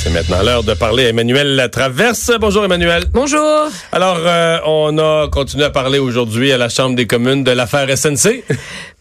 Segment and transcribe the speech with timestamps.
[0.00, 2.30] C'est maintenant l'heure de parler à Emmanuel Latraverse.
[2.40, 3.06] Bonjour Emmanuel.
[3.12, 3.68] Bonjour.
[3.90, 7.88] Alors, euh, on a continué à parler aujourd'hui à la Chambre des communes de l'affaire
[7.96, 8.44] SNC.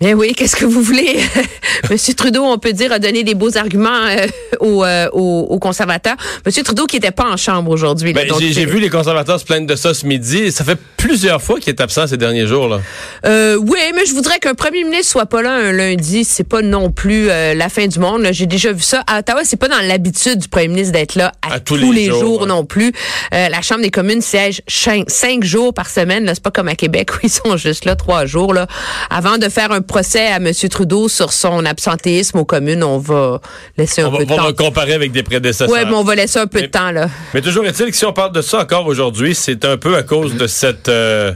[0.02, 1.20] Mais oui, qu'est-ce que vous voulez?
[1.92, 4.26] Monsieur Trudeau, on peut dire, a donné des beaux arguments euh,
[4.60, 6.16] aux, euh, aux, aux conservateurs.
[6.46, 8.14] Monsieur Trudeau qui était pas en chambre aujourd'hui.
[8.14, 10.52] Ben, j'ai, vu les conservateurs se plaindre de ça ce midi.
[10.52, 12.68] Ça fait plusieurs fois qu'il est absent ces derniers jours.
[12.68, 12.82] Là.
[13.26, 16.24] Euh, oui, mais je voudrais qu'un premier ministre soit pas là un lundi.
[16.24, 18.28] C'est pas non plus euh, la fin du monde.
[18.32, 19.04] J'ai déjà vu ça.
[19.08, 22.06] À Ottawa, c'est pas dans l'habitude du premier ministre d'être là à, À tous les
[22.06, 22.92] jours, non plus.
[23.34, 26.30] Euh, la Chambre des communes siège cinq, cinq jours par semaine.
[26.34, 28.54] C'est pas comme à Québec où ils sont juste là trois jours.
[28.54, 28.68] Là.
[29.10, 30.52] Avant de faire un procès à M.
[30.70, 33.40] Trudeau sur son absentéisme aux communes, on va
[33.78, 34.66] laisser un On va, peu de on va temps.
[34.66, 35.70] comparer avec des prédécesseurs.
[35.70, 37.10] Ouais, mais on va laisser un peu de temps là.
[37.34, 40.04] Mais toujours est-il que si on parle de ça encore aujourd'hui, c'est un peu à
[40.04, 41.34] cause de cette euh,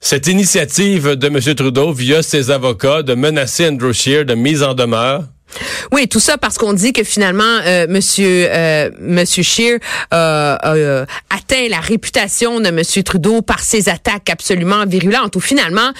[0.00, 1.40] cette initiative de M.
[1.54, 5.24] Trudeau via ses avocats de menacer Andrew Scheer de mise en demeure.
[5.92, 9.78] Oui, tout ça parce qu'on dit que finalement, euh, Monsieur euh, Monsieur
[10.12, 15.36] euh, euh, atteint la réputation de Monsieur Trudeau par ses attaques absolument virulentes.
[15.36, 15.92] Ou finalement,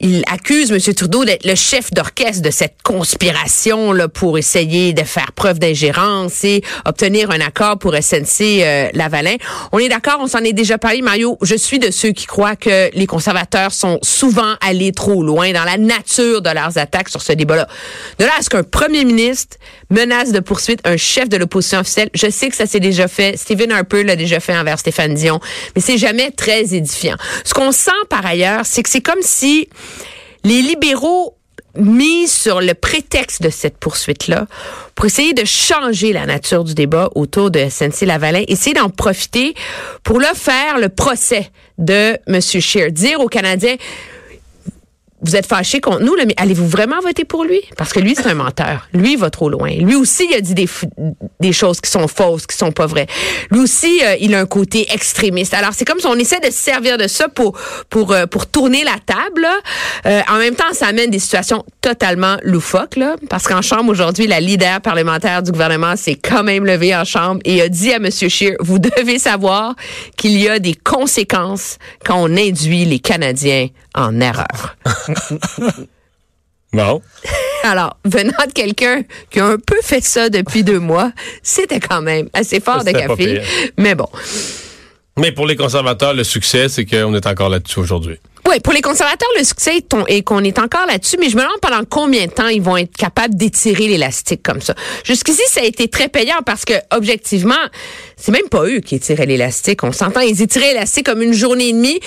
[0.00, 5.02] il accuse Monsieur Trudeau d'être le chef d'orchestre de cette conspiration là pour essayer de
[5.04, 9.36] faire preuve d'ingérence et obtenir un accord pour SNC euh, Lavalin.
[9.72, 11.36] On est d'accord, on s'en est déjà parlé, Mario.
[11.42, 15.64] Je suis de ceux qui croient que les conservateurs sont souvent allés trop loin dans
[15.64, 17.68] la nature de leurs attaques sur ce débat-là.
[18.18, 19.58] De là à ce qu'un premier ministre
[19.90, 23.36] menace de poursuite un chef de l'opposition officielle, je sais que ça s'est déjà fait.
[23.36, 25.40] Stephen Harper l'a déjà fait envers Stéphane Dion,
[25.76, 27.16] mais c'est jamais très édifiant.
[27.44, 29.68] Ce qu'on sent par ailleurs, c'est que c'est comme si
[30.44, 31.36] les libéraux
[31.76, 34.46] misent sur le prétexte de cette poursuite-là
[34.94, 39.54] pour essayer de changer la nature du débat autour de SNC-Lavalin, essayer d'en profiter
[40.02, 42.40] pour là faire le procès de M.
[42.40, 43.76] Scheer, dire aux Canadiens,
[45.22, 47.60] vous êtes fâchés contre nous, là, mais allez-vous vraiment voter pour lui?
[47.76, 48.88] Parce que lui, c'est un menteur.
[48.92, 49.70] Lui, il va trop loin.
[49.70, 50.68] Lui aussi, il a dit des,
[51.40, 53.06] des choses qui sont fausses, qui sont pas vraies.
[53.50, 55.54] Lui aussi, euh, il a un côté extrémiste.
[55.54, 57.58] Alors, c'est comme si on essaie de se servir de ça pour,
[57.88, 59.46] pour, euh, pour tourner la table.
[60.06, 64.26] Euh, en même temps, ça amène des situations totalement loufoques, là, parce qu'en Chambre, aujourd'hui,
[64.26, 67.96] la leader parlementaire du gouvernement s'est quand même levée en Chambre et a dit à
[67.96, 68.10] M.
[68.10, 69.74] Scheer, vous devez savoir
[70.16, 74.76] qu'il y a des conséquences quand on induit les Canadiens en erreur.
[76.72, 77.02] Bon.
[77.64, 81.12] Alors, venant de quelqu'un qui a un peu fait ça depuis deux mois,
[81.42, 83.42] c'était quand même assez fort de café.
[83.76, 84.08] Mais bon.
[85.18, 88.18] Mais pour les conservateurs, le succès, c'est qu'on est encore là-dessus aujourd'hui.
[88.48, 91.60] Oui, pour les conservateurs, le succès est qu'on est encore là-dessus, mais je me demande
[91.60, 94.74] pendant combien de temps ils vont être capables d'étirer l'élastique comme ça.
[95.04, 97.54] Jusqu'ici, ça a été très payant parce que, objectivement,
[98.16, 99.84] c'est même pas eux qui étiraient l'élastique.
[99.84, 102.00] On s'entend, ils étiraient l'élastique comme une journée et demie.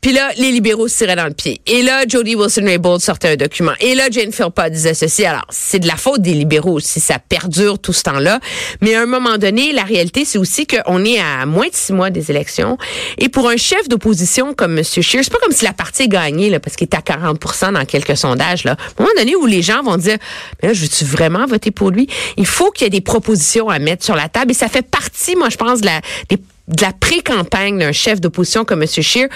[0.00, 1.60] Puis là, les libéraux se tiraient dans le pied.
[1.66, 3.72] Et là, Jody Wilson-Raybould sortait un document.
[3.80, 5.24] Et là, Jane Philpott disait ceci.
[5.24, 8.38] Alors, c'est de la faute des libéraux si ça perdure tout ce temps-là.
[8.80, 11.92] Mais à un moment donné, la réalité, c'est aussi qu'on est à moins de six
[11.92, 12.78] mois des élections.
[13.18, 14.84] Et pour un chef d'opposition comme M.
[14.84, 17.72] Scheer, c'est pas comme si la partie est gagnée, là, parce qu'il est à 40%
[17.72, 18.64] dans quelques sondages.
[18.64, 18.72] Là.
[18.72, 20.16] À un moment donné où les gens vont dire,
[20.62, 22.06] mais là, je veux-tu vraiment voter pour lui?
[22.36, 24.52] Il faut qu'il y ait des propositions à mettre sur la table.
[24.52, 28.20] Et ça fait partie, moi, je pense, de la, des de la pré-campagne d'un chef
[28.20, 28.88] d'opposition comme M.
[28.88, 29.28] Scheer,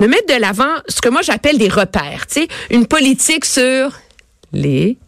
[0.00, 3.92] de mettre de l'avant ce que moi j'appelle des repères, tu sais, une politique sur
[4.52, 4.98] les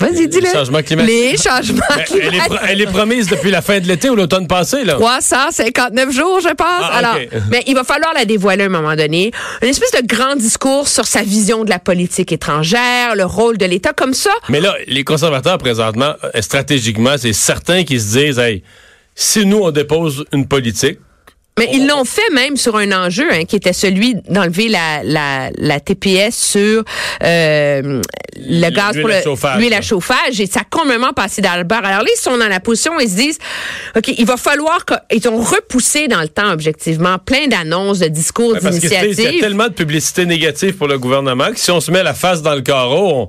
[0.00, 0.46] Vas-y, dis-le.
[0.46, 1.10] changements climatiques.
[1.12, 2.58] Les changements Mais elle, est climatiques.
[2.68, 4.94] elle est promise depuis la fin de l'été ou l'automne passé, là.
[4.94, 6.66] 359 jours, je pense.
[6.82, 7.16] Ah, Alors,
[7.50, 9.32] mais il va falloir la dévoiler à un moment donné.
[9.60, 13.64] Une espèce de grand discours sur sa vision de la politique étrangère, le rôle de
[13.66, 14.30] l'État, comme ça.
[14.48, 18.62] Mais là, les conservateurs, présentement, euh, stratégiquement, c'est certains qui se disent, hey,
[19.16, 21.00] si nous, on dépose une politique,
[21.58, 25.50] Mais ils l'ont fait même sur un enjeu hein, qui était celui d'enlever la, la,
[25.56, 26.84] la TPS sur
[27.22, 28.00] euh,
[28.36, 31.64] le gaz pour le chauffage, l'huile à chauffage et ça a complètement passé dans le
[31.64, 31.84] beurre.
[31.84, 33.38] Alors là, ils sont dans la position ils se disent,
[33.96, 38.54] OK, il va falloir qu'ils ont repoussé dans le temps objectivement plein d'annonces, de discours,
[38.60, 39.40] parce qu'il y a d'initiatives.
[39.40, 42.54] tellement de publicité négative pour le gouvernement que si on se met la face dans
[42.54, 43.28] le carreau, on-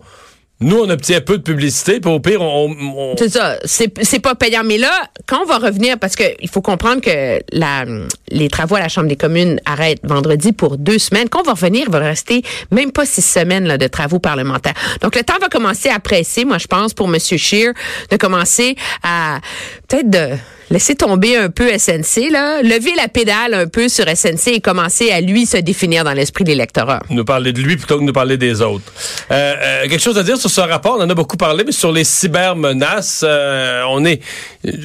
[0.61, 2.69] Nous, on obtient peu de publicité, puis au pire, on...
[2.69, 3.15] on...
[3.17, 4.63] C'est ça, c'est pas payant.
[4.65, 4.91] Mais là,
[5.25, 7.85] quand on va revenir, parce que il faut comprendre que la,
[8.29, 11.29] les travaux à la Chambre des communes arrêtent vendredi pour deux semaines.
[11.29, 14.73] Quand on va revenir, il va rester même pas six semaines là, de travaux parlementaires.
[15.01, 17.17] Donc, le temps va commencer à presser, moi, je pense, pour M.
[17.19, 17.73] Scheer,
[18.09, 19.39] de commencer à
[19.87, 20.35] peut-être de
[20.69, 25.11] laisser tomber un peu SNC, là, lever la pédale un peu sur SNC et commencer
[25.11, 27.01] à lui se définir dans l'esprit de l'électorat.
[27.09, 28.91] Nous parler de lui plutôt que nous parler des autres.
[29.31, 31.71] Euh, euh, quelque chose à dire sur ce rapport, on en a beaucoup parlé, mais
[31.71, 34.21] sur les cybermenaces, euh, on est...
[34.63, 34.77] J'ai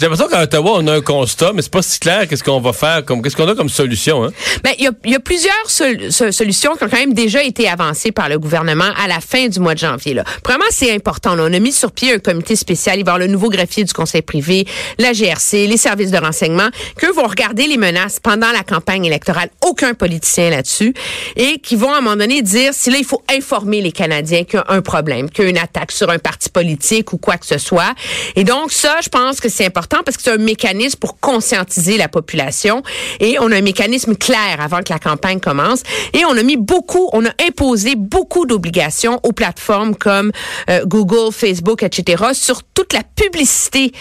[0.00, 2.72] l'impression qu'à Ottawa, on a un constat, mais c'est pas si clair qu'est-ce qu'on va
[2.72, 4.24] faire, comme qu'est-ce qu'on a comme solution.
[4.24, 4.30] Hein?
[4.64, 8.38] Ben, il y, a, plusieurs solutions qui ont quand même déjà été avancées par le
[8.38, 10.14] gouvernement à la fin du mois de janvier.
[10.14, 10.24] Là.
[10.42, 11.36] Premièrement, c'est important.
[11.38, 12.98] On a mis sur pied un comité spécial.
[12.98, 14.66] Il va y avoir le nouveau greffier du conseil privé,
[14.98, 19.50] la les services de renseignement, qu'eux vont regarder les menaces pendant la campagne électorale.
[19.66, 20.94] Aucun politicien là-dessus.
[21.36, 24.44] Et qui vont à un moment donné dire si là, il faut informer les Canadiens
[24.44, 27.18] qu'il y a un problème, qu'il y a une attaque sur un parti politique ou
[27.18, 27.94] quoi que ce soit.
[28.36, 31.96] Et donc, ça, je pense que c'est important parce que c'est un mécanisme pour conscientiser
[31.96, 32.82] la population.
[33.20, 35.82] Et on a un mécanisme clair avant que la campagne commence.
[36.12, 40.30] Et on a mis beaucoup, on a imposé beaucoup d'obligations aux plateformes comme
[40.70, 42.26] euh, Google, Facebook, etc.
[42.32, 43.92] sur toute la publicité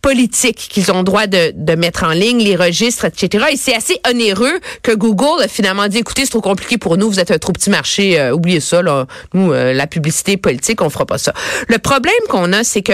[0.00, 3.46] politique qu'ils ont droit de, mettre en ligne, les registres, etc.
[3.52, 7.08] Et c'est assez onéreux que Google a finalement dit, écoutez, c'est trop compliqué pour nous,
[7.08, 9.06] vous êtes un trop petit marché, euh, oubliez ça, là.
[9.32, 11.32] nous, euh, la publicité politique, on fera pas ça.
[11.68, 12.92] Le problème qu'on a, c'est que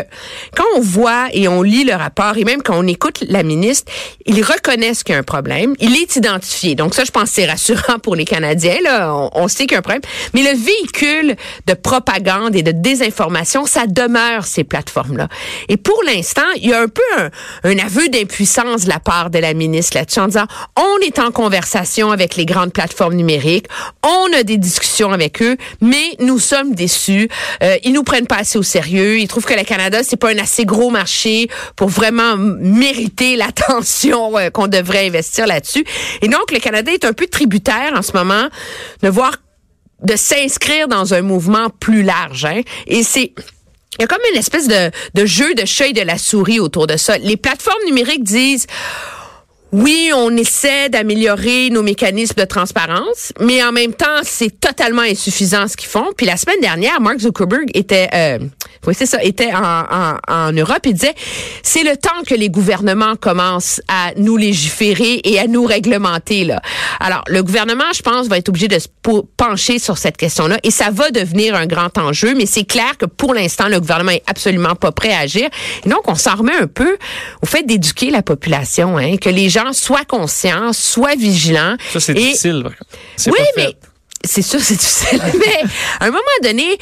[0.55, 3.93] quand on voit et on lit le rapport, et même quand on écoute la ministre,
[4.27, 6.75] ils reconnaissent qu'il y a un problème, il est identifié.
[6.75, 9.15] Donc ça, je pense c'est rassurant pour les Canadiens, là.
[9.33, 10.03] On, sait qu'il y a un problème.
[10.35, 11.37] Mais le véhicule
[11.67, 15.29] de propagande et de désinformation, ça demeure ces plateformes-là.
[15.69, 17.31] Et pour l'instant, il y a un peu un,
[17.65, 21.31] un aveu d'impuissance de la part de la ministre là-dessus en disant on est en
[21.31, 23.67] conversation avec les grandes plateformes numériques,
[24.03, 27.29] on a des discussions avec eux, mais nous sommes déçus.
[27.63, 29.19] Euh, ils nous prennent pas assez au sérieux.
[29.19, 34.39] Ils trouvent que le Canada c'est pas un assez gros marché pour vraiment mériter l'attention
[34.39, 35.85] euh, qu'on devrait investir là-dessus.
[36.23, 38.49] Et donc le Canada est un peu tributaire en ce moment
[39.03, 39.33] de voir
[40.03, 42.45] de s'inscrire dans un mouvement plus large.
[42.45, 42.61] Hein.
[42.87, 43.33] Et c'est
[43.99, 46.97] il y a comme une espèce de, jeu de chat de la souris autour de
[46.97, 47.19] ça.
[47.19, 48.67] Les plateformes numériques disent
[49.73, 55.69] oui, on essaie d'améliorer nos mécanismes de transparence, mais en même temps, c'est totalement insuffisant
[55.69, 56.07] ce qu'ils font.
[56.17, 58.39] Puis la semaine dernière, Mark Zuckerberg était, euh,
[58.87, 61.15] oui, c'est ça, était en, en, en Europe et disait,
[61.63, 66.63] c'est le temps que les gouvernements commencent à nous légiférer et à nous réglementer là.
[67.01, 68.89] Alors, le gouvernement, je pense, va être obligé de se
[69.37, 72.35] pencher sur cette question-là et ça va devenir un grand enjeu.
[72.35, 75.49] Mais c'est clair que pour l'instant, le gouvernement est absolument pas prêt à agir.
[75.85, 76.97] Donc, on s'en remet un peu
[77.43, 81.77] au fait d'éduquer la population, hein, que les soient conscients, soient vigilants.
[81.93, 82.65] Ça, c'est difficile.
[83.27, 83.77] Oui, mais
[84.25, 85.21] c'est sûr, c'est difficile.
[85.39, 85.69] mais
[86.01, 86.79] à un moment donné,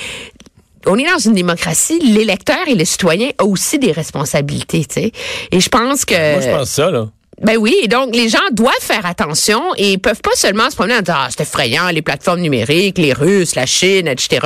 [0.87, 5.13] on est dans une démocratie, l'électeur et le citoyen ont aussi des responsabilités, tu sais.
[5.51, 6.33] Et je pense que...
[6.33, 7.09] Moi, je pense ça, là.
[7.43, 11.01] Ben oui, donc les gens doivent faire attention et peuvent pas seulement se promener en
[11.01, 14.41] disant ah, c'est effrayant les plateformes numériques, les Russes, la Chine, etc.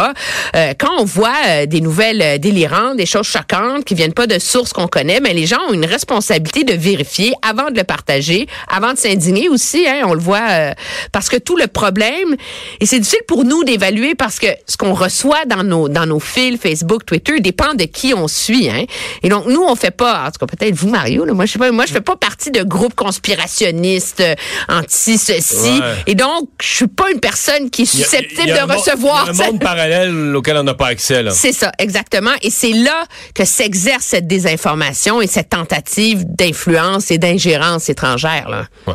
[0.56, 4.26] Euh, quand on voit euh, des nouvelles euh, délirantes, des choses choquantes qui viennent pas
[4.26, 7.84] de sources qu'on connaît, mais les gens ont une responsabilité de vérifier avant de le
[7.84, 9.86] partager, avant de s'indigner aussi.
[9.86, 10.74] Hein, on le voit
[11.12, 12.34] parce que tout le problème
[12.80, 16.18] et c'est difficile pour nous d'évaluer parce que ce qu'on reçoit dans nos dans nos
[16.18, 18.68] fils Facebook, Twitter dépend de qui on suit.
[18.68, 18.84] Hein.
[19.22, 21.52] Et donc nous on fait pas, en tout cas peut-être vous Mario, là, moi je
[21.52, 24.34] sais pas, moi je fais pas partie de conspirationniste euh,
[24.68, 25.80] anti-ceci.
[26.06, 29.28] Et donc, je suis pas une personne qui est susceptible de recevoir...
[29.30, 31.22] Il y a un monde parallèle auquel on n'a pas accès.
[31.30, 32.32] C'est ça, exactement.
[32.42, 33.04] Et c'est là
[33.34, 38.48] que s'exerce cette désinformation et cette tentative d'influence et d'ingérence étrangère.
[38.48, 38.66] Là.
[38.86, 38.94] Ouais.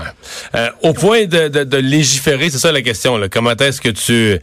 [0.55, 3.17] Euh, au point de, de, de légiférer, c'est ça la question.
[3.17, 3.27] Là.
[3.29, 4.39] Comment est-ce que tu...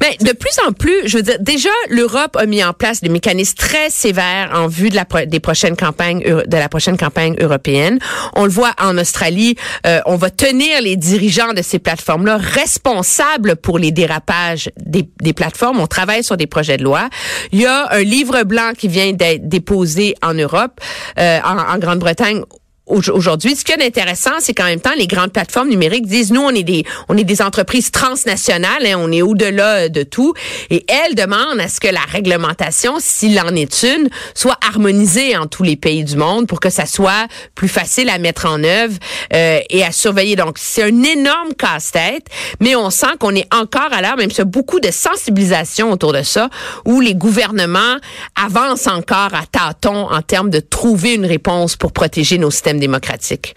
[0.00, 3.08] Mais de plus en plus, je veux dire, déjà, l'Europe a mis en place des
[3.08, 7.98] mécanismes très sévères en vue de la, des prochaines campagnes, de la prochaine campagne européenne.
[8.34, 9.56] On le voit en Australie,
[9.86, 15.32] euh, on va tenir les dirigeants de ces plateformes-là responsables pour les dérapages des, des,
[15.32, 15.80] plateformes.
[15.80, 17.08] On travaille sur des projets de loi.
[17.52, 20.80] Il y a un livre blanc qui vient d'être déposé en Europe,
[21.18, 22.42] euh, en, en Grande-Bretagne
[22.90, 26.42] aujourd'hui, ce qui est intéressant, c'est qu'en même temps, les grandes plateformes numériques disent, nous,
[26.42, 30.34] on est des, on est des entreprises transnationales, hein, on est au-delà de tout,
[30.70, 35.46] et elles demandent à ce que la réglementation, s'il en est une, soit harmonisée en
[35.46, 38.96] tous les pays du monde pour que ça soit plus facile à mettre en œuvre
[39.32, 40.36] euh, et à surveiller.
[40.36, 42.26] Donc, c'est un énorme casse-tête,
[42.60, 45.92] mais on sent qu'on est encore à l'heure, même s'il y a beaucoup de sensibilisation
[45.92, 46.50] autour de ça,
[46.84, 47.96] où les gouvernements
[48.36, 53.54] avancent encore à tâtons en termes de trouver une réponse pour protéger nos systèmes démocratique.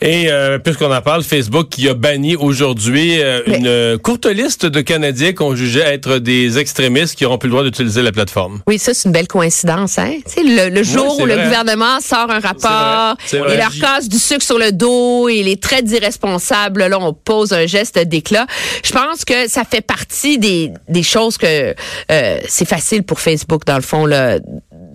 [0.00, 4.80] Et euh, puisqu'on en parle, Facebook qui a banni aujourd'hui euh, une courte liste de
[4.80, 8.60] Canadiens qu'on jugeait être des extrémistes qui n'auront plus le droit d'utiliser la plateforme.
[8.68, 9.98] Oui, ça, c'est une belle coïncidence.
[9.98, 10.12] Hein?
[10.36, 14.58] Le, le, jour où le gouvernement sort un rapport et leur casse du sucre sur
[14.58, 18.46] le dos et les traites irresponsables, là, on pose un geste d'éclat.
[18.84, 21.74] Je pense que ça fait partie des, des choses que
[22.12, 24.38] euh, c'est facile pour Facebook, dans le fond, là,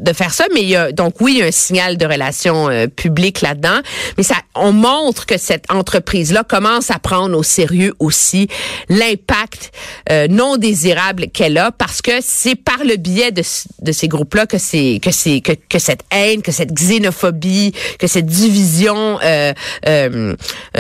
[0.04, 2.06] de faire ça, mais il y a donc oui, il y a un signal de
[2.06, 3.80] relation euh, publique là-dedans,
[4.18, 8.48] mais ça on montre que cette entreprise là commence à prendre au sérieux aussi
[8.90, 9.72] l'impact
[10.12, 13.42] euh, non désirable qu'elle a parce que c'est par le biais de,
[13.82, 18.08] de ces groupes-là que c'est que c'est que, que, cette haine, que cette xénophobie, que
[18.08, 19.54] cette division euh,
[19.88, 20.36] euh,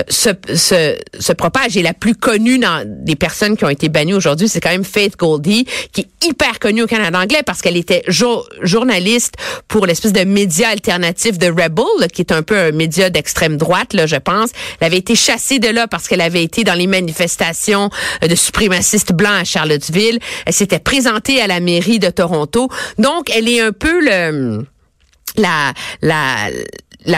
[0.09, 1.77] se, se, se propage.
[1.77, 4.83] Et la plus connue dans des personnes qui ont été bannies aujourd'hui, c'est quand même
[4.83, 9.12] Faith Goldie qui est hyper connue au Canada anglais parce qu'elle était journaliste
[9.67, 13.95] pour l'espèce de média alternatif de Rebel, qui est un peu un média d'extrême droite,
[14.05, 14.51] je pense.
[14.79, 17.89] Elle avait été chassée de là parce qu'elle avait été dans les manifestations
[18.23, 20.19] euh, de suprémacistes blancs à Charlottesville.
[20.45, 22.69] Elle s'était présentée à la mairie de Toronto.
[22.97, 24.01] Donc, elle est un peu
[25.35, 25.73] la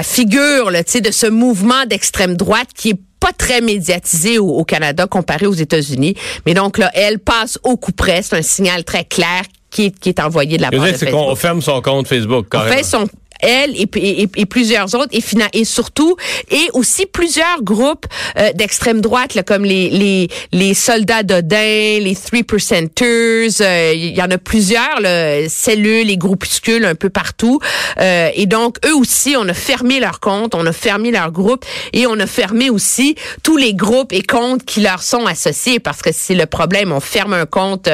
[0.03, 5.53] figure de ce mouvement d'extrême droite qui est pas très médiatisé au, Canada comparé aux
[5.53, 6.15] États-Unis.
[6.45, 8.21] Mais donc là, elle passe au coup près.
[8.21, 9.43] C'est un signal très clair
[9.75, 11.09] qui est, envoyé de la part de Facebook.
[11.09, 12.49] C'est qu'on ferme son compte Facebook.
[12.49, 12.73] Carrément.
[12.73, 13.07] On fait son
[13.39, 15.23] elle et, plusieurs autres, et,
[15.53, 16.15] et surtout,
[16.51, 18.05] et aussi plusieurs groupes
[18.37, 24.15] euh, d'extrême droite, là, comme les, les, les soldats d'Odin, les Three Percenters, euh, il
[24.15, 27.59] y en a plusieurs, là, cellules et groupuscules un peu partout.
[27.99, 31.65] Euh, et donc, eux aussi, on a fermé leur compte, on a fermé leur groupe,
[31.93, 36.01] et on a fermé aussi tous les groupes et comptes qui leur sont associés, parce
[36.01, 37.89] que c'est le problème, on ferme un compte,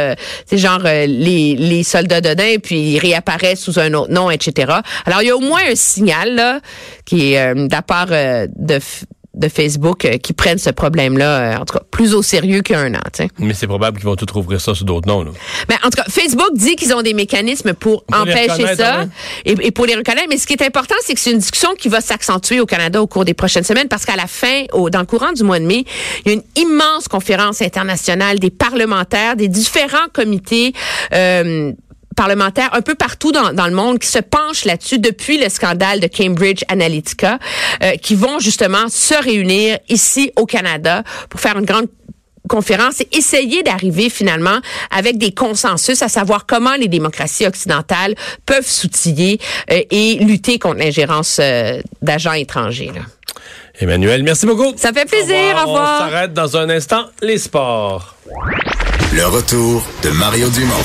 [0.45, 4.74] c'est genre les, les soldats d'Odin, puis ils réapparaissent sous un autre nom, etc.
[5.05, 6.60] Alors, moins un signal là,
[7.05, 8.79] qui est euh, de la part euh, de
[9.33, 13.00] de Facebook euh, qui prennent ce problème-là, en tout cas, plus au sérieux qu'un an.
[13.39, 15.24] Mais c'est probable qu'ils vont tout rouvrir ça sous d'autres noms.
[15.24, 15.31] Là.
[15.69, 19.05] Mais en tout cas, Facebook dit qu'ils ont des mécanismes pour, empêcher ça
[19.45, 20.27] et, pour les reconnaître.
[20.29, 23.01] Mais ce qui est important, c'est que c'est une discussion qui va s'accentuer au Canada
[23.01, 25.60] au cours des prochaines semaines parce qu'à la fin, au, dans le courant du mois
[25.60, 25.86] de mai,
[26.25, 30.74] il y a une immense conférence internationale des parlementaires, des différents comités
[32.21, 35.99] parlementaires un peu partout dans, dans, le monde qui se penchent là-dessus depuis le scandale
[35.99, 37.39] de Cambridge Analytica,
[37.81, 41.87] euh, qui vont justement se réunir ici au Canada pour faire une grande
[42.47, 44.59] conférence et essayer d'arriver finalement
[44.91, 48.13] avec des consensus à savoir comment les démocraties occidentales
[48.45, 49.39] peuvent s'outiller
[49.71, 52.91] euh, et lutter contre l'ingérence euh, d'agents étrangers.
[52.93, 53.01] Là.
[53.79, 54.73] Emmanuel, merci beaucoup.
[54.75, 55.55] Ça fait plaisir.
[55.55, 56.03] Au revoir.
[56.03, 57.05] On s'arrête dans un instant.
[57.23, 58.15] Les sports.
[59.11, 60.83] Le retour de Mario Dumont.